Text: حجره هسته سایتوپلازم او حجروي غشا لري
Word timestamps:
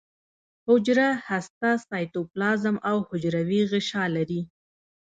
حجره 0.67 1.07
هسته 1.29 1.69
سایتوپلازم 1.87 2.75
او 2.89 2.97
حجروي 3.09 3.61
غشا 3.71 4.05
لري 4.15 4.41